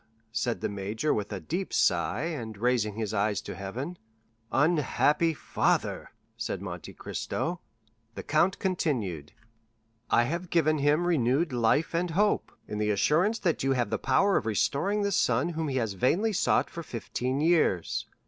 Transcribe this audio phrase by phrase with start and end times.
[0.31, 3.99] said the major with a deep sigh, and raising his eye to heaven.
[4.51, 7.59] "Unhappy father," said Monte Cristo.
[8.15, 9.31] The count continued:
[10.09, 13.99] "'I have given him renewed life and hope, in the assurance that you have the
[13.99, 18.07] power of restoring the son whom he has vainly sought for fifteen years.